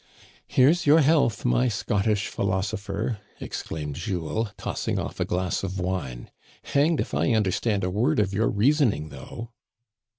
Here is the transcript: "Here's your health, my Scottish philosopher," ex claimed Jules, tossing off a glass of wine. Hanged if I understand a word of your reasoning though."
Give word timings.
"Here's 0.47 0.87
your 0.87 1.01
health, 1.01 1.45
my 1.45 1.67
Scottish 1.67 2.25
philosopher," 2.27 3.19
ex 3.39 3.61
claimed 3.61 3.97
Jules, 3.97 4.47
tossing 4.57 4.97
off 4.97 5.19
a 5.19 5.25
glass 5.25 5.61
of 5.61 5.79
wine. 5.79 6.31
Hanged 6.63 6.99
if 6.99 7.13
I 7.13 7.33
understand 7.33 7.83
a 7.83 7.91
word 7.91 8.17
of 8.19 8.33
your 8.33 8.49
reasoning 8.49 9.09
though." 9.09 9.51